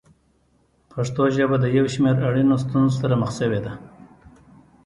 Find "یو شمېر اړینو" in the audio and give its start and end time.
1.77-2.55